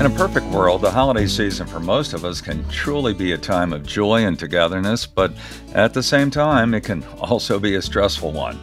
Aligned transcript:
In 0.00 0.06
a 0.06 0.10
perfect 0.16 0.46
world, 0.46 0.80
the 0.80 0.90
holiday 0.90 1.26
season 1.26 1.66
for 1.66 1.78
most 1.78 2.14
of 2.14 2.24
us 2.24 2.40
can 2.40 2.66
truly 2.70 3.12
be 3.12 3.32
a 3.32 3.36
time 3.36 3.70
of 3.74 3.84
joy 3.84 4.24
and 4.24 4.38
togetherness, 4.38 5.04
but 5.04 5.30
at 5.74 5.92
the 5.92 6.02
same 6.02 6.30
time, 6.30 6.72
it 6.72 6.84
can 6.84 7.04
also 7.20 7.58
be 7.58 7.74
a 7.74 7.82
stressful 7.82 8.32
one. 8.32 8.58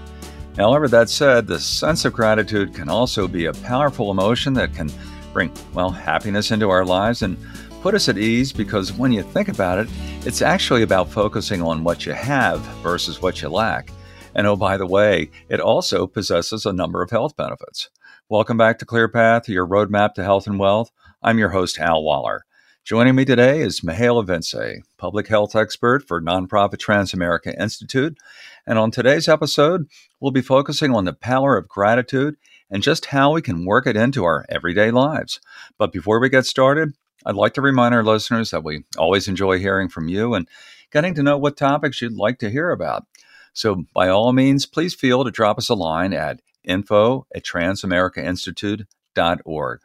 However, 0.55 0.87
that 0.87 1.11
said, 1.11 1.45
the 1.45 1.59
sense 1.59 2.05
of 2.05 2.13
gratitude 2.13 2.73
can 2.73 2.89
also 2.89 3.27
be 3.27 3.45
a 3.45 3.53
powerful 3.53 4.09
emotion 4.09 4.55
that 4.55 4.73
can 4.73 4.89
bring, 5.31 5.51
well, 5.75 5.91
happiness 5.91 6.49
into 6.49 6.71
our 6.71 6.83
lives 6.83 7.21
and 7.21 7.37
put 7.83 7.93
us 7.93 8.09
at 8.09 8.17
ease 8.17 8.51
because 8.51 8.91
when 8.91 9.11
you 9.11 9.21
think 9.21 9.47
about 9.47 9.77
it, 9.77 9.87
it's 10.25 10.41
actually 10.41 10.81
about 10.81 11.11
focusing 11.11 11.61
on 11.61 11.83
what 11.83 12.03
you 12.03 12.13
have 12.13 12.61
versus 12.81 13.21
what 13.21 13.43
you 13.43 13.49
lack. 13.49 13.91
And 14.33 14.47
oh, 14.47 14.55
by 14.55 14.75
the 14.75 14.87
way, 14.87 15.29
it 15.49 15.59
also 15.59 16.07
possesses 16.07 16.65
a 16.65 16.73
number 16.73 17.03
of 17.03 17.11
health 17.11 17.37
benefits. 17.37 17.91
Welcome 18.29 18.57
back 18.57 18.77
to 18.79 18.85
ClearPath, 18.85 19.47
your 19.47 19.65
roadmap 19.65 20.13
to 20.15 20.23
health 20.23 20.47
and 20.47 20.59
wealth. 20.59 20.91
I'm 21.23 21.39
your 21.39 21.47
host, 21.47 21.77
Hal 21.77 22.03
Waller. 22.03 22.43
Joining 22.83 23.15
me 23.15 23.23
today 23.23 23.61
is 23.61 23.79
Mihaela 23.79 24.25
Vincze, 24.25 24.81
public 24.97 25.29
health 25.29 25.55
expert 25.55 26.05
for 26.05 26.21
nonprofit 26.21 26.75
Transamerica 26.75 27.57
Institute. 27.57 28.17
And 28.65 28.77
on 28.77 28.91
today's 28.91 29.29
episode, 29.29 29.87
we'll 30.19 30.31
be 30.31 30.41
focusing 30.41 30.93
on 30.93 31.05
the 31.05 31.13
power 31.13 31.55
of 31.55 31.69
gratitude 31.69 32.35
and 32.69 32.83
just 32.83 33.05
how 33.05 33.31
we 33.31 33.41
can 33.41 33.63
work 33.63 33.87
it 33.87 33.95
into 33.95 34.25
our 34.25 34.45
everyday 34.49 34.91
lives. 34.91 35.39
But 35.77 35.93
before 35.93 36.19
we 36.19 36.27
get 36.27 36.45
started, 36.45 36.97
I'd 37.25 37.35
like 37.35 37.53
to 37.53 37.61
remind 37.61 37.95
our 37.95 38.03
listeners 38.03 38.51
that 38.51 38.61
we 38.61 38.83
always 38.97 39.29
enjoy 39.29 39.59
hearing 39.59 39.87
from 39.87 40.09
you 40.09 40.33
and 40.33 40.49
getting 40.91 41.13
to 41.13 41.23
know 41.23 41.37
what 41.37 41.55
topics 41.55 42.01
you'd 42.01 42.11
like 42.11 42.39
to 42.39 42.49
hear 42.49 42.71
about. 42.71 43.05
So, 43.53 43.85
by 43.93 44.09
all 44.09 44.33
means, 44.33 44.65
please 44.65 44.93
feel 44.93 45.23
to 45.23 45.31
drop 45.31 45.57
us 45.57 45.69
a 45.69 45.75
line 45.75 46.11
at 46.11 46.41
info 46.67 47.25
at 47.33 47.43
transamericainstitute.org. 47.43 49.79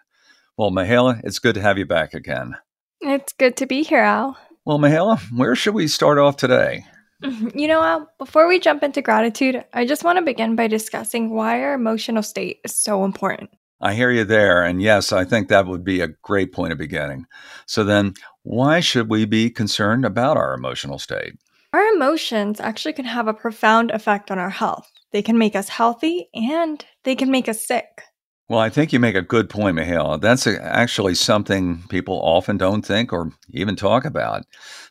Well, 0.59 0.71
Mihaela, 0.71 1.23
it's 1.25 1.39
good 1.39 1.55
to 1.55 1.63
have 1.63 1.79
you 1.79 1.87
back 1.87 2.13
again. 2.13 2.57
It's 3.01 3.33
good 3.33 3.57
to 3.57 3.67
be 3.67 3.83
here, 3.83 4.03
Al. 4.03 4.37
Well, 4.65 4.79
Mihaela, 4.79 5.19
where 5.37 5.57
should 5.57 5.75
we 5.75 5.89
start 5.89 6.19
off 6.19 6.37
today? 6.37 6.85
Mm-hmm. 7.25 7.59
You 7.59 7.69
know, 7.69 7.83
Al, 7.83 8.11
before 8.19 8.47
we 8.47 8.59
jump 8.59 8.83
into 8.83 9.01
gratitude, 9.01 9.65
I 9.73 9.87
just 9.87 10.05
want 10.05 10.19
to 10.19 10.25
begin 10.25 10.57
by 10.57 10.67
discussing 10.67 11.31
why 11.31 11.63
our 11.63 11.75
emotional 11.75 12.23
state 12.23 12.61
is 12.65 12.75
so 12.75 13.05
important. 13.05 13.51
I 13.81 13.95
hear 13.95 14.11
you 14.11 14.25
there. 14.25 14.63
And 14.63 14.81
yes, 14.81 15.13
I 15.13 15.25
think 15.25 15.49
that 15.49 15.67
would 15.67 15.85
be 15.85 16.01
a 16.01 16.15
great 16.23 16.53
point 16.53 16.73
of 16.73 16.79
beginning. 16.79 17.27
So 17.67 17.83
then, 17.83 18.15
why 18.43 18.81
should 18.81 19.09
we 19.09 19.25
be 19.25 19.51
concerned 19.51 20.05
about 20.05 20.37
our 20.37 20.55
emotional 20.55 20.99
state? 20.99 21.35
Our 21.73 21.85
emotions 21.95 22.61
actually 22.61 22.93
can 22.93 23.07
have 23.07 23.27
a 23.27 23.35
profound 23.35 23.91
effect 23.91 24.31
on 24.31 24.39
our 24.39 24.51
health. 24.51 24.91
They 25.13 25.23
can 25.23 25.39
make 25.39 25.55
us 25.55 25.69
healthy 25.69 26.29
and 26.35 26.85
they 27.05 27.15
can 27.15 27.31
make 27.31 27.49
us 27.49 27.65
sick. 27.65 28.03
Well, 28.49 28.61
I 28.61 28.69
think 28.69 28.93
you 28.93 29.01
make 29.01 29.15
a 29.15 29.23
good 29.23 29.49
point, 29.49 29.77
Mihaela. 29.77 30.21
That's 30.21 30.47
uh, 30.47 30.59
actually 30.61 31.15
something 31.15 31.85
people 31.89 32.21
often 32.23 32.59
don't 32.59 32.83
think 32.85 33.13
or 33.13 33.33
even 33.51 33.77
talk 33.77 34.05
about. 34.05 34.43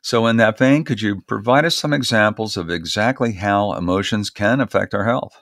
So, 0.02 0.26
in 0.26 0.38
that 0.38 0.58
vein, 0.58 0.84
could 0.84 1.02
you 1.02 1.22
provide 1.28 1.66
us 1.66 1.76
some 1.76 1.94
examples 1.94 2.58
of 2.58 2.70
exactly 2.70 3.34
how 3.34 3.74
emotions 3.74 4.30
can 4.30 4.62
affect 4.62 4.96
our 4.96 5.06
health? 5.06 5.34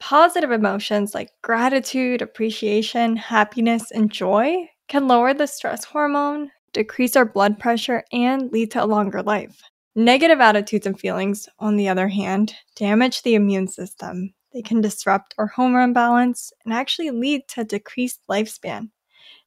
Positive 0.00 0.50
emotions 0.50 1.14
like 1.14 1.30
gratitude, 1.42 2.22
appreciation, 2.22 3.16
happiness, 3.16 3.90
and 3.90 4.10
joy 4.10 4.68
can 4.88 5.06
lower 5.06 5.34
the 5.34 5.46
stress 5.46 5.84
hormone, 5.84 6.50
decrease 6.72 7.14
our 7.14 7.26
blood 7.26 7.58
pressure, 7.58 8.02
and 8.12 8.50
lead 8.50 8.70
to 8.72 8.82
a 8.82 8.86
longer 8.86 9.22
life. 9.22 9.62
Negative 9.94 10.40
attitudes 10.40 10.86
and 10.86 10.98
feelings, 10.98 11.48
on 11.58 11.76
the 11.76 11.88
other 11.88 12.08
hand, 12.08 12.54
damage 12.76 13.22
the 13.22 13.34
immune 13.34 13.68
system, 13.68 14.32
they 14.52 14.62
can 14.62 14.80
disrupt 14.80 15.34
our 15.38 15.46
hormone 15.46 15.92
balance 15.92 16.52
and 16.64 16.72
actually 16.72 17.10
lead 17.10 17.46
to 17.48 17.64
decreased 17.64 18.20
lifespan. 18.30 18.90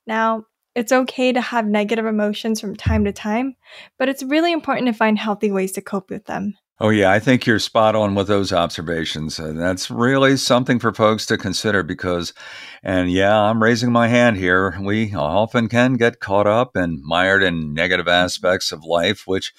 Now, 0.06 0.46
it's 0.76 0.92
okay 0.92 1.34
to 1.34 1.42
have 1.42 1.66
negative 1.66 2.06
emotions 2.06 2.62
from 2.62 2.76
time 2.76 3.06
to 3.06 3.12
time, 3.12 3.56
but 3.98 4.10
it's 4.10 4.24
really 4.24 4.52
important 4.52 4.88
to 4.88 4.94
find 4.94 5.18
healthy 5.18 5.52
ways 5.52 5.74
to 5.74 5.82
cope 5.82 6.10
with 6.10 6.26
them. 6.26 6.58
Oh, 6.84 6.90
yeah, 6.90 7.12
I 7.12 7.20
think 7.20 7.46
you're 7.46 7.60
spot 7.60 7.96
on 7.96 8.16
with 8.16 8.26
those 8.26 8.52
observations. 8.52 9.40
Uh, 9.40 9.54
that's 9.56 9.92
really 9.92 10.36
something 10.36 10.80
for 10.80 10.92
folks 10.92 11.28
to 11.28 11.38
consider 11.38 11.84
because, 11.84 12.34
and 12.82 13.12
yeah, 13.12 13.40
I'm 13.40 13.62
raising 13.62 13.92
my 13.92 14.08
hand 14.08 14.38
here. 14.38 14.76
We 14.82 15.14
often 15.14 15.70
can 15.70 15.94
get 15.94 16.22
caught 16.22 16.48
up 16.48 16.76
and 16.76 17.00
mired 17.04 17.44
in 17.44 17.76
negative 17.76 18.08
aspects 18.08 18.72
of 18.72 18.84
life, 18.84 19.28
which, 19.28 19.54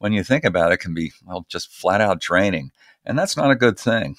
when 0.00 0.12
you 0.12 0.24
think 0.24 0.44
about 0.44 0.72
it, 0.72 0.78
can 0.78 0.94
be, 0.94 1.12
well, 1.24 1.46
just 1.48 1.70
flat 1.70 2.00
out 2.00 2.20
draining. 2.20 2.72
And 3.04 3.16
that's 3.16 3.36
not 3.36 3.52
a 3.52 3.56
good 3.56 3.78
thing. 3.78 4.16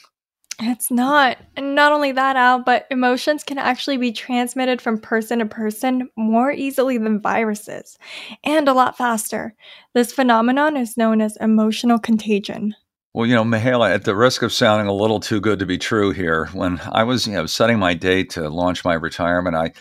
It's 0.59 0.89
not. 0.89 1.37
And 1.57 1.75
not 1.75 1.91
only 1.91 2.11
that, 2.13 2.35
Al, 2.35 2.59
but 2.59 2.87
emotions 2.89 3.43
can 3.43 3.57
actually 3.57 3.97
be 3.97 4.11
transmitted 4.11 4.81
from 4.81 4.97
person 4.97 5.39
to 5.39 5.45
person 5.45 6.09
more 6.15 6.51
easily 6.51 6.97
than 6.97 7.21
viruses 7.21 7.97
and 8.43 8.67
a 8.67 8.73
lot 8.73 8.97
faster. 8.97 9.53
This 9.93 10.13
phenomenon 10.13 10.77
is 10.77 10.97
known 10.97 11.19
as 11.21 11.37
emotional 11.37 11.99
contagion. 11.99 12.73
Well, 13.13 13.25
you 13.25 13.35
know, 13.35 13.43
Mihaela, 13.43 13.93
at 13.93 14.03
the 14.03 14.15
risk 14.15 14.41
of 14.41 14.51
sounding 14.51 14.87
a 14.87 14.93
little 14.93 15.19
too 15.19 15.39
good 15.39 15.59
to 15.59 15.65
be 15.65 15.77
true 15.77 16.11
here, 16.11 16.47
when 16.47 16.81
I 16.91 17.03
was, 17.03 17.27
you 17.27 17.33
know, 17.33 17.45
setting 17.45 17.79
my 17.79 17.93
date 17.93 18.29
to 18.31 18.49
launch 18.49 18.83
my 18.83 18.93
retirement, 18.93 19.55
I 19.55 19.71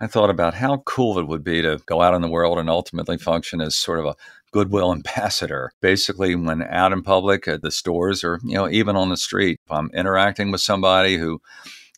I 0.00 0.06
thought 0.06 0.30
about 0.30 0.54
how 0.54 0.78
cool 0.86 1.18
it 1.18 1.28
would 1.28 1.44
be 1.44 1.62
to 1.62 1.80
go 1.86 2.02
out 2.02 2.14
in 2.14 2.20
the 2.20 2.28
world 2.28 2.58
and 2.58 2.68
ultimately 2.68 3.16
function 3.16 3.60
as 3.60 3.76
sort 3.76 4.00
of 4.00 4.06
a 4.06 4.16
goodwill 4.54 4.92
ambassador. 4.92 5.72
Basically, 5.80 6.36
when 6.36 6.62
out 6.62 6.92
in 6.92 7.02
public 7.02 7.48
at 7.48 7.60
the 7.60 7.72
stores 7.72 8.22
or, 8.22 8.38
you 8.44 8.54
know, 8.54 8.70
even 8.70 8.94
on 8.94 9.08
the 9.08 9.16
street, 9.16 9.58
if 9.66 9.72
I'm 9.72 9.90
interacting 9.92 10.52
with 10.52 10.60
somebody 10.60 11.16
who, 11.16 11.42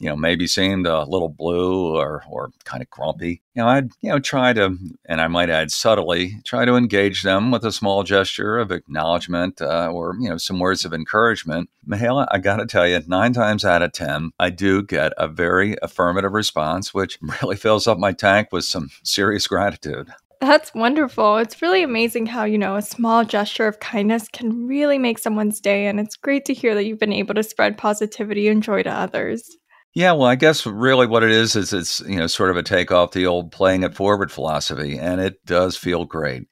you 0.01 0.09
know, 0.09 0.17
maybe 0.17 0.47
seemed 0.47 0.87
a 0.87 1.05
little 1.05 1.29
blue 1.29 1.95
or, 1.95 2.25
or 2.31 2.51
kind 2.65 2.83
of 2.83 2.89
grumpy, 2.89 3.43
you 3.55 3.63
know, 3.63 3.69
I'd, 3.69 3.91
you 4.01 4.11
know, 4.11 4.19
try 4.19 4.55
to, 4.55 4.75
and 5.05 5.21
I 5.21 5.29
might 5.29 5.51
add 5.51 5.71
subtly, 5.71 6.41
try 6.45 6.65
to 6.65 6.77
engage 6.77 7.23
them 7.23 7.51
with 7.51 7.63
a 7.63 7.73
small 7.73 8.05
gesture 8.05 8.59
of 8.59 8.73
acknowledgement 8.73 9.61
uh, 9.61 9.91
or, 9.93 10.17
you 10.19 10.31
know, 10.31 10.39
some 10.39 10.59
words 10.59 10.87
of 10.87 10.95
encouragement. 10.95 11.69
Mihaela, 11.87 12.27
I 12.31 12.39
got 12.39 12.57
to 12.57 12.67
tell 12.67 12.89
you, 12.89 13.03
nine 13.07 13.35
times 13.35 13.67
out 13.67 13.83
of 13.83 13.93
10, 13.93 14.31
I 14.39 14.49
do 14.49 14.83
get 14.83 15.13
a 15.19 15.29
very 15.29 15.77
affirmative 15.83 16.33
response, 16.33 16.95
which 16.95 17.19
really 17.43 17.57
fills 17.57 17.87
up 17.87 17.99
my 17.99 18.13
tank 18.13 18.49
with 18.51 18.65
some 18.65 18.89
serious 19.03 19.47
gratitude. 19.47 20.09
That's 20.41 20.75
wonderful. 20.75 21.39
It's 21.39 21.63
really 21.63 21.83
amazing 21.83 22.27
how, 22.27 22.45
you 22.45 22.59
know, 22.59 22.77
a 22.77 22.83
small 22.83 23.25
gesture 23.25 23.67
of 23.67 23.81
kindness 23.81 24.29
can 24.29 24.67
really 24.67 24.99
make 24.99 25.19
someone's 25.19 25.61
day. 25.61 25.87
And 25.87 25.99
it's 25.99 26.17
great 26.17 26.45
to 26.47 26.55
hear 26.55 26.75
that 26.75 26.85
you've 26.85 26.99
been 26.99 27.13
able 27.13 27.35
to 27.35 27.43
spread 27.43 27.79
positivity 27.79 28.49
and 28.49 28.63
joy 28.63 28.83
to 28.83 28.91
others. 28.91 29.57
Yeah, 29.95 30.13
well, 30.13 30.27
I 30.27 30.35
guess 30.35 30.67
really 30.67 31.07
what 31.07 31.23
it 31.23 31.31
is 31.31 31.57
is 31.57 31.73
it's, 31.73 32.01
you 32.01 32.17
know, 32.17 32.27
sort 32.27 32.51
of 32.51 32.59
a 32.59 32.63
take 32.63 32.93
off 32.93 33.13
the 33.13 33.25
old 33.25 33.51
playing 33.51 33.83
it 33.83 33.95
forward 33.95 34.31
philosophy, 34.31 34.99
and 34.99 35.23
it 35.23 35.43
does 35.47 35.75
feel 35.75 36.05
great. 36.05 36.49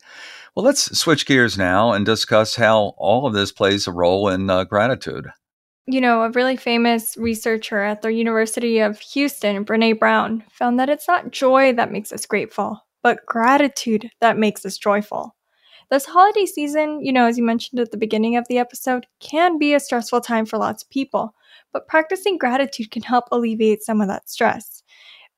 Well, 0.56 0.64
let's 0.64 0.98
switch 0.98 1.26
gears 1.26 1.58
now 1.58 1.92
and 1.92 2.06
discuss 2.06 2.56
how 2.56 2.94
all 2.96 3.26
of 3.26 3.34
this 3.34 3.52
plays 3.52 3.86
a 3.86 3.92
role 3.92 4.30
in 4.30 4.48
uh, 4.48 4.64
gratitude. 4.64 5.26
You 5.86 6.00
know, 6.00 6.22
a 6.22 6.30
really 6.30 6.56
famous 6.56 7.18
researcher 7.18 7.82
at 7.82 8.00
the 8.00 8.14
University 8.14 8.78
of 8.78 8.98
Houston, 8.98 9.62
Brene 9.66 9.98
Brown, 9.98 10.42
found 10.50 10.80
that 10.80 10.88
it's 10.88 11.06
not 11.06 11.30
joy 11.30 11.74
that 11.74 11.92
makes 11.92 12.12
us 12.12 12.24
grateful, 12.24 12.80
but 13.04 13.24
gratitude 13.26 14.10
that 14.20 14.38
makes 14.38 14.66
us 14.66 14.78
joyful. 14.78 15.36
This 15.90 16.06
holiday 16.06 16.46
season, 16.46 17.04
you 17.04 17.12
know, 17.12 17.26
as 17.26 17.36
you 17.36 17.44
mentioned 17.44 17.78
at 17.78 17.90
the 17.90 17.98
beginning 17.98 18.36
of 18.36 18.48
the 18.48 18.58
episode, 18.58 19.06
can 19.20 19.58
be 19.58 19.74
a 19.74 19.80
stressful 19.80 20.22
time 20.22 20.46
for 20.46 20.58
lots 20.58 20.82
of 20.82 20.88
people, 20.88 21.34
but 21.72 21.86
practicing 21.86 22.38
gratitude 22.38 22.90
can 22.90 23.02
help 23.02 23.26
alleviate 23.30 23.82
some 23.82 24.00
of 24.00 24.08
that 24.08 24.30
stress. 24.30 24.82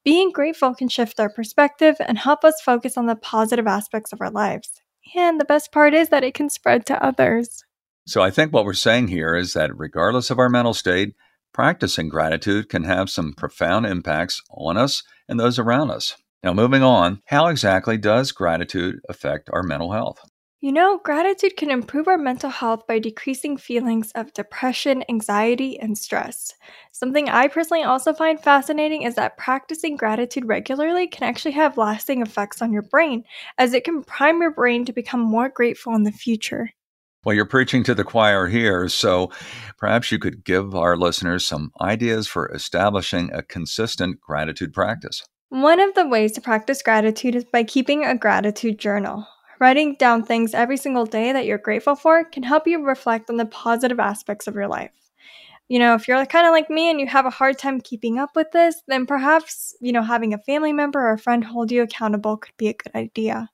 Being 0.04 0.30
grateful 0.30 0.72
can 0.72 0.88
shift 0.88 1.18
our 1.18 1.28
perspective 1.28 1.96
and 1.98 2.16
help 2.16 2.44
us 2.44 2.60
focus 2.60 2.96
on 2.96 3.06
the 3.06 3.16
positive 3.16 3.66
aspects 3.66 4.12
of 4.12 4.20
our 4.20 4.30
lives. 4.30 4.80
And 5.16 5.40
the 5.40 5.44
best 5.44 5.72
part 5.72 5.94
is 5.94 6.10
that 6.10 6.22
it 6.22 6.34
can 6.34 6.48
spread 6.48 6.86
to 6.86 7.04
others. 7.04 7.64
So 8.06 8.22
I 8.22 8.30
think 8.30 8.52
what 8.52 8.64
we're 8.64 8.74
saying 8.74 9.08
here 9.08 9.34
is 9.34 9.54
that 9.54 9.76
regardless 9.76 10.30
of 10.30 10.38
our 10.38 10.48
mental 10.48 10.74
state, 10.74 11.14
practicing 11.52 12.08
gratitude 12.08 12.68
can 12.68 12.84
have 12.84 13.10
some 13.10 13.32
profound 13.32 13.86
impacts 13.86 14.40
on 14.50 14.76
us 14.76 15.02
and 15.28 15.40
those 15.40 15.58
around 15.58 15.90
us. 15.90 16.14
Now, 16.46 16.54
moving 16.54 16.84
on, 16.84 17.22
how 17.24 17.48
exactly 17.48 17.98
does 17.98 18.30
gratitude 18.30 19.00
affect 19.08 19.50
our 19.52 19.64
mental 19.64 19.90
health? 19.90 20.20
You 20.60 20.70
know, 20.70 21.00
gratitude 21.02 21.56
can 21.56 21.72
improve 21.72 22.06
our 22.06 22.16
mental 22.16 22.50
health 22.50 22.86
by 22.86 23.00
decreasing 23.00 23.56
feelings 23.56 24.12
of 24.12 24.32
depression, 24.32 25.02
anxiety, 25.08 25.76
and 25.76 25.98
stress. 25.98 26.54
Something 26.92 27.28
I 27.28 27.48
personally 27.48 27.82
also 27.82 28.14
find 28.14 28.40
fascinating 28.40 29.02
is 29.02 29.16
that 29.16 29.36
practicing 29.36 29.96
gratitude 29.96 30.46
regularly 30.46 31.08
can 31.08 31.28
actually 31.28 31.50
have 31.54 31.76
lasting 31.76 32.22
effects 32.22 32.62
on 32.62 32.72
your 32.72 32.82
brain, 32.82 33.24
as 33.58 33.74
it 33.74 33.82
can 33.82 34.04
prime 34.04 34.40
your 34.40 34.52
brain 34.52 34.84
to 34.84 34.92
become 34.92 35.20
more 35.20 35.48
grateful 35.48 35.96
in 35.96 36.04
the 36.04 36.12
future. 36.12 36.70
Well, 37.24 37.34
you're 37.34 37.44
preaching 37.44 37.82
to 37.82 37.94
the 37.96 38.04
choir 38.04 38.46
here, 38.46 38.88
so 38.88 39.32
perhaps 39.78 40.12
you 40.12 40.20
could 40.20 40.44
give 40.44 40.76
our 40.76 40.96
listeners 40.96 41.44
some 41.44 41.72
ideas 41.80 42.28
for 42.28 42.48
establishing 42.54 43.32
a 43.32 43.42
consistent 43.42 44.20
gratitude 44.20 44.72
practice. 44.72 45.24
One 45.48 45.80
of 45.80 45.94
the 45.94 46.06
ways 46.06 46.32
to 46.32 46.40
practice 46.40 46.82
gratitude 46.82 47.34
is 47.34 47.44
by 47.44 47.64
keeping 47.64 48.04
a 48.04 48.16
gratitude 48.16 48.78
journal. 48.78 49.26
Writing 49.58 49.94
down 49.94 50.22
things 50.22 50.54
every 50.54 50.76
single 50.76 51.04
day 51.04 51.32
that 51.32 51.46
you're 51.46 51.58
grateful 51.58 51.96
for 51.96 52.22
can 52.24 52.44
help 52.44 52.66
you 52.66 52.84
reflect 52.84 53.28
on 53.28 53.36
the 53.36 53.46
positive 53.46 53.98
aspects 53.98 54.46
of 54.46 54.54
your 54.54 54.68
life. 54.68 54.92
You 55.68 55.78
know, 55.80 55.94
if 55.94 56.08
you're 56.08 56.24
kind 56.26 56.46
of 56.46 56.52
like 56.52 56.70
me 56.70 56.90
and 56.90 57.00
you 57.00 57.06
have 57.08 57.26
a 57.26 57.30
hard 57.30 57.58
time 57.58 57.80
keeping 57.80 58.18
up 58.18 58.30
with 58.36 58.52
this, 58.52 58.82
then 58.88 59.06
perhaps, 59.06 59.76
you 59.80 59.92
know, 59.92 60.02
having 60.02 60.34
a 60.34 60.38
family 60.38 60.72
member 60.72 61.00
or 61.00 61.12
a 61.14 61.18
friend 61.18 61.44
hold 61.44 61.72
you 61.72 61.82
accountable 61.82 62.36
could 62.36 62.56
be 62.56 62.68
a 62.68 62.74
good 62.74 62.94
idea. 62.94 63.50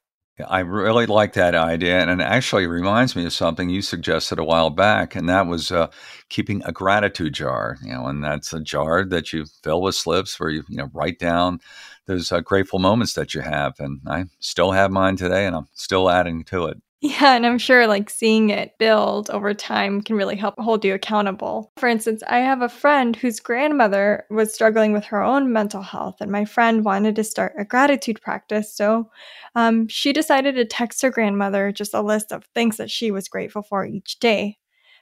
I 0.48 0.60
really 0.60 1.06
like 1.06 1.32
that 1.34 1.54
idea, 1.54 2.00
and 2.00 2.20
it 2.20 2.24
actually 2.24 2.66
reminds 2.66 3.16
me 3.16 3.24
of 3.24 3.32
something 3.32 3.68
you 3.70 3.82
suggested 3.82 4.38
a 4.38 4.44
while 4.44 4.70
back, 4.70 5.14
and 5.14 5.28
that 5.28 5.46
was 5.46 5.72
uh, 5.72 5.88
keeping 6.28 6.62
a 6.64 6.72
gratitude 6.72 7.34
jar. 7.34 7.78
You 7.82 7.94
know, 7.94 8.06
and 8.06 8.22
that's 8.22 8.52
a 8.52 8.60
jar 8.60 9.04
that 9.04 9.32
you 9.32 9.46
fill 9.62 9.82
with 9.82 9.94
slips 9.94 10.38
where 10.38 10.50
you 10.50 10.64
you 10.68 10.76
know 10.76 10.90
write 10.92 11.18
down 11.18 11.60
those 12.06 12.32
uh, 12.32 12.40
grateful 12.40 12.78
moments 12.78 13.14
that 13.14 13.34
you 13.34 13.40
have, 13.40 13.74
and 13.78 14.00
I 14.06 14.26
still 14.40 14.72
have 14.72 14.90
mine 14.90 15.16
today, 15.16 15.46
and 15.46 15.56
I'm 15.56 15.68
still 15.74 16.10
adding 16.10 16.44
to 16.44 16.66
it. 16.66 16.82
Yeah, 17.04 17.34
and 17.34 17.44
I'm 17.44 17.58
sure 17.58 17.88
like 17.88 18.08
seeing 18.08 18.50
it 18.50 18.78
build 18.78 19.28
over 19.30 19.52
time 19.54 20.02
can 20.02 20.14
really 20.14 20.36
help 20.36 20.54
hold 20.58 20.84
you 20.84 20.94
accountable. 20.94 21.72
For 21.76 21.88
instance, 21.88 22.22
I 22.28 22.38
have 22.38 22.62
a 22.62 22.68
friend 22.68 23.16
whose 23.16 23.40
grandmother 23.40 24.24
was 24.30 24.54
struggling 24.54 24.92
with 24.92 25.04
her 25.06 25.20
own 25.20 25.52
mental 25.52 25.82
health, 25.82 26.18
and 26.20 26.30
my 26.30 26.44
friend 26.44 26.84
wanted 26.84 27.16
to 27.16 27.24
start 27.24 27.54
a 27.58 27.64
gratitude 27.64 28.22
practice. 28.22 28.72
So 28.72 29.10
um, 29.56 29.88
she 29.88 30.12
decided 30.12 30.54
to 30.54 30.64
text 30.64 31.02
her 31.02 31.10
grandmother 31.10 31.72
just 31.72 31.92
a 31.92 32.02
list 32.02 32.30
of 32.30 32.44
things 32.54 32.76
that 32.76 32.90
she 32.90 33.10
was 33.10 33.28
grateful 33.28 33.62
for 33.62 33.84
each 33.84 34.20
day. 34.20 34.58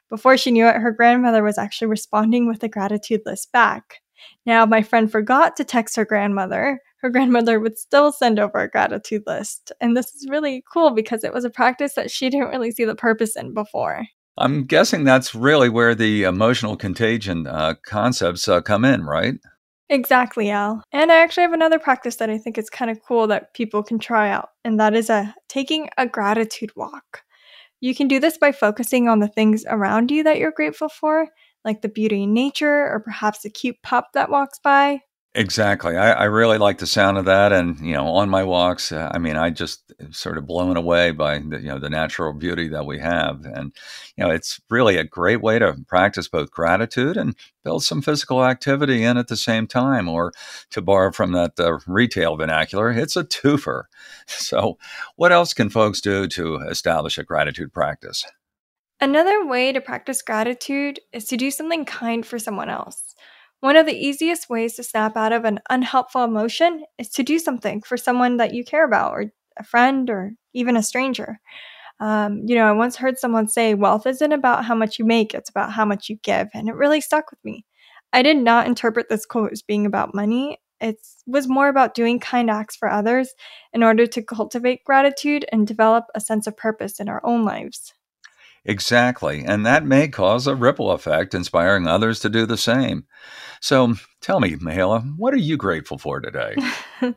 Before 0.08 0.37
she 0.37 0.50
knew 0.50 0.67
it, 0.67 0.76
her 0.76 0.93
grandmother 0.93 1.43
was 1.43 1.58
actually 1.58 1.88
responding 1.88 2.47
with 2.49 2.62
a 2.62 2.69
gratitude 2.69 3.23
list 3.26 3.52
back. 3.52 4.00
Now, 4.47 4.67
my 4.67 4.82
friend 4.82 5.11
forgot 5.11 5.56
to 5.56 5.64
text 5.64 5.97
her 5.97 6.05
grandmother, 6.05 6.81
her 7.02 7.11
grandmother 7.11 7.58
would 7.58 7.79
still 7.79 8.12
send 8.12 8.38
over 8.38 8.58
a 8.58 8.70
gratitude 8.70 9.23
list. 9.26 9.73
And 9.81 9.97
this 9.97 10.14
is 10.14 10.29
really 10.29 10.62
cool 10.73 10.91
because 10.91 11.25
it 11.25 11.32
was 11.32 11.44
a 11.44 11.50
practice 11.50 11.94
that 11.94 12.11
she 12.11 12.29
didn't 12.29 12.49
really 12.49 12.70
see 12.70 12.85
the 12.85 12.94
purpose 12.94 13.37
in 13.37 13.55
before. 13.55 14.05
I'm 14.38 14.64
guessing 14.64 15.05
that's 15.05 15.35
really 15.35 15.69
where 15.69 15.94
the 15.94 16.23
emotional 16.23 16.76
contagion 16.76 17.47
uh, 17.47 17.75
concepts 17.85 18.49
uh, 18.49 18.61
come 18.61 18.85
in, 18.85 19.05
right? 19.05 19.35
Exactly, 19.91 20.50
Al. 20.50 20.82
And 20.93 21.11
I 21.11 21.17
actually 21.17 21.43
have 21.43 21.52
another 21.52 21.79
practice 21.79 22.17
that 22.17 22.31
I 22.31 22.38
think 22.38 22.56
is 22.56 22.70
kind 22.70 22.91
of 22.91 23.02
cool 23.02 23.26
that 23.26 23.55
people 23.55 23.82
can 23.82 23.99
try 23.99 24.31
out, 24.31 24.50
and 24.64 24.79
that 24.79 24.94
is 24.94 25.11
a 25.11 25.35
taking 25.49 25.91
a 25.99 26.06
gratitude 26.06 26.70
walk. 26.76 27.23
You 27.81 27.94
can 27.94 28.06
do 28.06 28.20
this 28.20 28.38
by 28.38 28.52
focusing 28.52 29.08
on 29.08 29.19
the 29.19 29.29
things 29.29 29.64
around 29.69 30.11
you 30.11 30.23
that 30.23 30.38
you're 30.38 30.52
grateful 30.52 30.88
for, 30.88 31.29
like 31.64 31.82
the 31.82 31.88
beauty 31.88 32.23
in 32.23 32.32
nature 32.32 32.88
or 32.88 33.00
perhaps 33.05 33.44
a 33.44 33.50
cute 33.50 33.82
pup 33.82 34.11
that 34.14 34.31
walks 34.31 34.61
by, 34.61 35.00
Exactly. 35.37 35.97
I, 35.97 36.11
I 36.11 36.25
really 36.25 36.59
like 36.59 36.79
the 36.79 36.88
sound 36.88 37.17
of 37.17 37.25
that, 37.27 37.53
and 37.53 37.79
you 37.79 37.94
know, 37.94 38.09
on 38.09 38.29
my 38.29 38.43
walks, 38.43 38.91
uh, 38.91 39.12
I 39.15 39.19
mean, 39.19 39.37
I 39.37 39.50
just 39.50 39.93
sort 40.11 40.37
of 40.37 40.44
blown 40.44 40.77
away 40.77 41.12
by 41.12 41.38
the 41.38 41.61
you 41.61 41.69
know 41.69 41.79
the 41.79 41.88
natural 41.88 42.32
beauty 42.32 42.67
that 42.67 42.85
we 42.85 42.99
have, 42.99 43.44
and 43.44 43.73
you 44.17 44.25
know, 44.25 44.31
it's 44.31 44.61
really 44.71 44.97
a 44.97 45.05
great 45.05 45.41
way 45.41 45.61
to 45.61 45.77
practice 45.87 46.27
both 46.27 46.50
gratitude 46.50 47.17
and 47.17 47.37
build 47.62 47.85
some 47.85 48.03
physical 48.03 48.44
activity 48.44 49.05
in 49.05 49.17
at 49.17 49.29
the 49.29 49.37
same 49.37 49.69
time. 49.69 50.09
Or 50.09 50.32
to 50.71 50.82
borrow 50.82 51.12
from 51.12 51.31
that 51.31 51.53
uh, 51.61 51.79
retail 51.87 52.37
vernacular, 52.37 52.91
it's 52.91 53.17
a 53.17 53.25
twofer. 53.25 53.85
So, 54.26 54.79
what 55.15 55.33
else 55.33 55.55
can 55.55 55.71
folks 55.71 56.00
do 56.00 56.26
to 56.29 56.56
establish 56.69 57.19
a 57.19 57.25
gratitude 57.25 57.73
practice? 57.73 58.25
Another 59.00 59.47
way 59.47 59.73
to 59.73 59.81
practice 59.81 60.23
gratitude 60.23 61.00
is 61.12 61.25
to 61.26 61.37
do 61.37 61.50
something 61.50 61.85
kind 61.85 62.26
for 62.26 62.38
someone 62.38 62.69
else. 62.69 63.10
One 63.61 63.77
of 63.77 63.87
the 63.87 63.97
easiest 63.97 64.49
ways 64.49 64.75
to 64.77 64.83
snap 64.83 65.17
out 65.17 65.33
of 65.33 65.45
an 65.45 65.61
unhelpful 65.71 66.25
emotion 66.25 66.85
is 66.99 67.11
to 67.11 67.23
do 67.23 67.39
something 67.39 67.83
for 67.83 67.97
someone 67.97 68.39
that 68.39 68.55
you 68.55 68.65
care 68.65 68.85
about, 68.85 69.12
or 69.12 69.33
a 69.59 69.65
friend, 69.65 70.09
or 70.11 70.33
even 70.55 70.77
a 70.77 70.83
stranger. 70.83 71.41
Um, 72.01 72.43
you 72.47 72.55
know, 72.57 72.67
I 72.67 72.73
once 72.73 72.97
heard 72.97 73.19
someone 73.19 73.49
say, 73.49 73.75
Wealth 73.75 74.07
isn't 74.07 74.33
about 74.33 74.65
how 74.65 74.75
much 74.75 74.99
you 74.99 75.05
make, 75.05 75.35
it's 75.35 75.51
about 75.51 75.73
how 75.73 75.85
much 75.85 76.09
you 76.09 76.17
give. 76.23 76.49
And 76.55 76.69
it 76.69 76.75
really 76.75 77.01
stuck 77.01 77.31
with 77.31 77.41
me. 77.45 77.65
I 78.12 78.23
did 78.23 78.39
not 78.39 78.67
interpret 78.67 79.09
this 79.09 79.27
quote 79.27 79.53
as 79.53 79.62
being 79.62 79.87
about 79.87 80.15
money. 80.15 80.59
It 80.81 80.97
was 81.27 81.49
more 81.49 81.69
about 81.69 81.95
doing 81.95 82.19
kind 82.21 82.51
acts 82.51 82.77
for 82.77 82.91
others 82.91 83.35
in 83.73 83.83
order 83.83 84.07
to 84.07 84.23
cultivate 84.23 84.85
gratitude 84.85 85.45
and 85.53 85.67
develop 85.67 86.07
a 86.15 86.21
sense 86.21 86.47
of 86.47 86.57
purpose 86.57 87.01
in 87.01 87.09
our 87.09 87.21
own 87.25 87.45
lives. 87.45 87.93
Exactly. 88.65 89.45
And 89.45 89.65
that 89.65 89.87
may 89.87 90.09
cause 90.09 90.47
a 90.47 90.55
ripple 90.55 90.91
effect, 90.91 91.35
inspiring 91.35 91.87
others 91.87 92.21
to 92.21 92.29
do 92.29 92.45
the 92.45 92.59
same. 92.59 93.07
So 93.61 93.95
tell 94.21 94.41
me, 94.41 94.57
Mihaela, 94.57 95.17
what 95.17 95.35
are 95.35 95.39
you 95.39 95.57
grateful 95.57 95.99
for 95.99 96.21
today? 96.21 96.57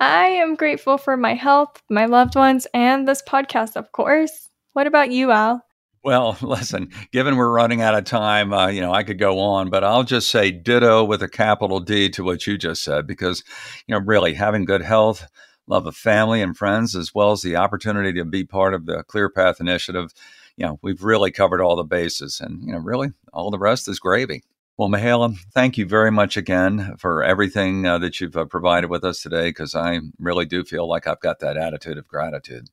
I 0.00 0.26
am 0.26 0.56
grateful 0.56 0.98
for 0.98 1.16
my 1.16 1.34
health, 1.34 1.82
my 1.88 2.06
loved 2.06 2.36
ones, 2.36 2.66
and 2.74 3.08
this 3.08 3.22
podcast, 3.22 3.76
of 3.76 3.92
course. 3.92 4.50
What 4.72 4.86
about 4.86 5.10
you, 5.10 5.30
Al? 5.30 5.64
Well, 6.02 6.36
listen, 6.42 6.90
given 7.12 7.36
we're 7.36 7.50
running 7.50 7.80
out 7.80 7.94
of 7.94 8.04
time, 8.04 8.52
uh, 8.52 8.68
you 8.68 8.82
know, 8.82 8.92
I 8.92 9.02
could 9.02 9.18
go 9.18 9.38
on, 9.38 9.70
but 9.70 9.84
I'll 9.84 10.04
just 10.04 10.30
say 10.30 10.50
ditto 10.50 11.02
with 11.04 11.22
a 11.22 11.28
capital 11.28 11.80
D 11.80 12.10
to 12.10 12.22
what 12.22 12.46
you 12.46 12.58
just 12.58 12.84
said, 12.84 13.06
because, 13.06 13.42
you 13.86 13.94
know, 13.94 14.04
really 14.04 14.34
having 14.34 14.66
good 14.66 14.82
health, 14.82 15.26
love 15.66 15.86
of 15.86 15.96
family 15.96 16.42
and 16.42 16.56
friends, 16.56 16.94
as 16.94 17.14
well 17.14 17.32
as 17.32 17.40
the 17.40 17.56
opportunity 17.56 18.12
to 18.18 18.24
be 18.26 18.44
part 18.44 18.74
of 18.74 18.84
the 18.84 19.02
Clear 19.04 19.30
Path 19.30 19.60
Initiative 19.60 20.12
you 20.56 20.66
know, 20.66 20.78
we've 20.82 21.02
really 21.02 21.30
covered 21.30 21.60
all 21.60 21.76
the 21.76 21.84
bases 21.84 22.40
and, 22.40 22.62
you 22.64 22.72
know, 22.72 22.78
really 22.78 23.12
all 23.32 23.50
the 23.50 23.58
rest 23.58 23.88
is 23.88 23.98
gravy. 23.98 24.42
Well, 24.76 24.88
Mihaela, 24.88 25.36
thank 25.52 25.78
you 25.78 25.86
very 25.86 26.10
much 26.10 26.36
again 26.36 26.96
for 26.98 27.22
everything 27.22 27.86
uh, 27.86 27.98
that 27.98 28.20
you've 28.20 28.36
uh, 28.36 28.44
provided 28.44 28.90
with 28.90 29.04
us 29.04 29.22
today, 29.22 29.50
because 29.50 29.76
I 29.76 30.00
really 30.18 30.46
do 30.46 30.64
feel 30.64 30.88
like 30.88 31.06
I've 31.06 31.20
got 31.20 31.38
that 31.40 31.56
attitude 31.56 31.96
of 31.96 32.08
gratitude. 32.08 32.70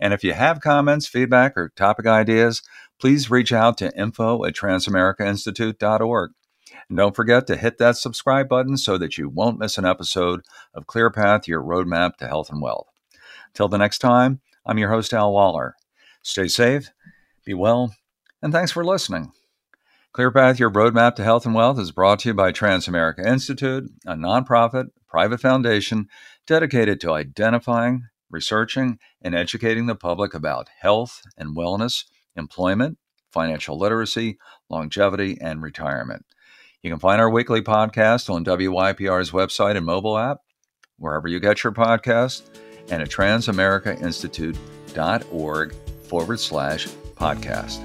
And 0.00 0.12
if 0.12 0.24
you 0.24 0.32
have 0.32 0.60
comments, 0.60 1.06
feedback, 1.06 1.56
or 1.56 1.72
topic 1.76 2.06
ideas, 2.06 2.62
please 2.98 3.30
reach 3.30 3.52
out 3.52 3.78
to 3.78 3.96
info 3.96 4.44
at 4.44 4.54
transamericainstitute.org. 4.54 6.30
And 6.88 6.98
don't 6.98 7.16
forget 7.16 7.46
to 7.46 7.56
hit 7.56 7.78
that 7.78 7.96
subscribe 7.96 8.48
button 8.48 8.76
so 8.76 8.98
that 8.98 9.16
you 9.16 9.28
won't 9.28 9.58
miss 9.58 9.78
an 9.78 9.84
episode 9.84 10.42
of 10.74 10.86
Clear 10.86 11.10
Path, 11.10 11.46
your 11.46 11.62
roadmap 11.62 12.16
to 12.16 12.26
health 12.26 12.50
and 12.50 12.60
wealth. 12.60 12.88
Till 13.54 13.68
the 13.68 13.78
next 13.78 13.98
time, 13.98 14.40
I'm 14.66 14.78
your 14.78 14.90
host, 14.90 15.14
Al 15.14 15.32
Waller. 15.32 15.76
Stay 16.22 16.48
safe, 16.48 16.90
be 17.48 17.54
well, 17.54 17.94
and 18.42 18.52
thanks 18.52 18.70
for 18.70 18.84
listening. 18.84 19.32
ClearPath, 20.14 20.58
your 20.58 20.70
roadmap 20.70 21.14
to 21.14 21.24
health 21.24 21.46
and 21.46 21.54
wealth, 21.54 21.78
is 21.78 21.92
brought 21.92 22.18
to 22.18 22.28
you 22.28 22.34
by 22.34 22.52
Transamerica 22.52 23.26
Institute, 23.26 23.90
a 24.04 24.12
nonprofit 24.12 24.88
private 25.08 25.40
foundation 25.40 26.08
dedicated 26.46 27.00
to 27.00 27.12
identifying, 27.12 28.02
researching, 28.28 28.98
and 29.22 29.34
educating 29.34 29.86
the 29.86 29.94
public 29.94 30.34
about 30.34 30.68
health 30.78 31.22
and 31.38 31.56
wellness, 31.56 32.04
employment, 32.36 32.98
financial 33.32 33.78
literacy, 33.78 34.36
longevity, 34.68 35.38
and 35.40 35.62
retirement. 35.62 36.26
You 36.82 36.90
can 36.90 37.00
find 37.00 37.18
our 37.18 37.30
weekly 37.30 37.62
podcast 37.62 38.28
on 38.28 38.44
WYPR's 38.44 39.30
website 39.30 39.78
and 39.78 39.86
mobile 39.86 40.18
app, 40.18 40.40
wherever 40.98 41.28
you 41.28 41.40
get 41.40 41.64
your 41.64 41.72
podcast, 41.72 42.42
and 42.90 43.00
at 43.00 43.08
transamericainstitute.org 43.08 45.74
forward 46.08 46.40
slash 46.40 46.88
podcast. 47.18 47.84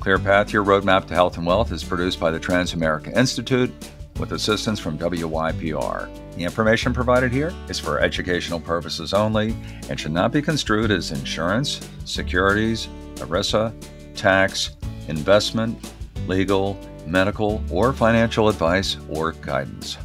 Clear 0.00 0.18
Path, 0.18 0.52
your 0.52 0.64
roadmap 0.64 1.06
to 1.08 1.14
health 1.14 1.36
and 1.36 1.46
wealth 1.46 1.72
is 1.72 1.84
produced 1.84 2.18
by 2.18 2.30
the 2.30 2.40
Transamerica 2.40 3.14
Institute 3.16 3.70
with 4.18 4.32
assistance 4.32 4.78
from 4.78 4.98
WYPR. 4.98 6.08
The 6.36 6.44
information 6.44 6.94
provided 6.94 7.32
here 7.32 7.52
is 7.68 7.78
for 7.78 8.00
educational 8.00 8.60
purposes 8.60 9.12
only 9.12 9.54
and 9.88 9.98
should 9.98 10.12
not 10.12 10.32
be 10.32 10.40
construed 10.40 10.90
as 10.90 11.10
insurance, 11.10 11.86
securities, 12.04 12.88
ERISA, 13.16 13.72
tax, 14.14 14.76
investment, 15.08 15.92
legal, 16.26 16.78
medical, 17.06 17.62
or 17.70 17.92
financial 17.92 18.48
advice 18.48 18.96
or 19.08 19.32
guidance. 19.32 19.98